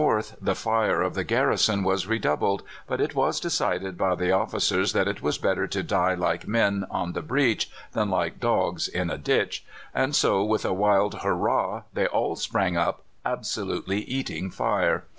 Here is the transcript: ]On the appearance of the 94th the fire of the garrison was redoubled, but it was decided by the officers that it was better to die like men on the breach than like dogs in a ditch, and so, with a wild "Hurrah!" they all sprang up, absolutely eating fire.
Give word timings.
]On 0.01 0.07
the 0.07 0.07
appearance 0.09 0.31
of 0.31 0.35
the 0.39 0.45
94th 0.45 0.45
the 0.45 0.55
fire 0.55 1.01
of 1.03 1.13
the 1.13 1.23
garrison 1.23 1.83
was 1.83 2.07
redoubled, 2.07 2.63
but 2.87 2.99
it 2.99 3.13
was 3.13 3.39
decided 3.39 3.99
by 3.99 4.15
the 4.15 4.31
officers 4.31 4.93
that 4.93 5.07
it 5.07 5.21
was 5.21 5.37
better 5.37 5.67
to 5.67 5.83
die 5.83 6.15
like 6.15 6.47
men 6.47 6.85
on 6.89 7.13
the 7.13 7.21
breach 7.21 7.69
than 7.91 8.09
like 8.09 8.39
dogs 8.39 8.87
in 8.87 9.11
a 9.11 9.17
ditch, 9.19 9.63
and 9.93 10.15
so, 10.15 10.43
with 10.43 10.65
a 10.65 10.73
wild 10.73 11.19
"Hurrah!" 11.21 11.83
they 11.93 12.07
all 12.07 12.35
sprang 12.35 12.75
up, 12.75 13.03
absolutely 13.23 13.99
eating 14.05 14.49
fire. 14.49 15.03